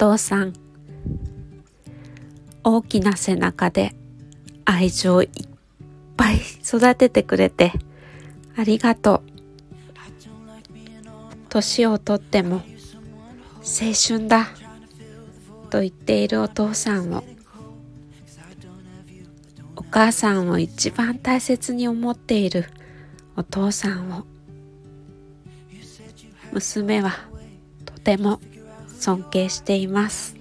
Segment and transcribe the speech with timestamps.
[0.00, 0.54] 父さん
[2.64, 3.94] 大きな背中で
[4.64, 5.28] 愛情いっ
[6.16, 7.74] ぱい育ててくれて
[8.56, 9.22] ありがとう。
[11.50, 12.62] 年をとっても
[13.58, 14.48] 青春だ
[15.68, 17.22] と言っているお父さんを
[19.76, 22.64] お母さんを一番大切に思っている
[23.36, 24.24] お父さんを。
[26.52, 27.12] 娘は
[27.84, 28.40] とても
[29.00, 30.36] 尊敬しています。